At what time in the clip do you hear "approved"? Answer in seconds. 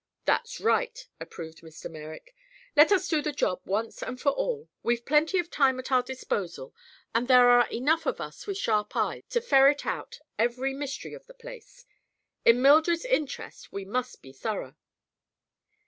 1.19-1.59